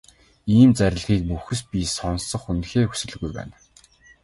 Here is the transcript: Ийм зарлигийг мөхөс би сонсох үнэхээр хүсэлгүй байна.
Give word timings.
Ийм 0.57 0.69
зарлигийг 0.77 1.23
мөхөс 1.27 1.61
би 1.71 1.79
сонсох 1.97 2.43
үнэхээр 2.51 2.87
хүсэлгүй 2.89 3.31
байна. 3.37 3.55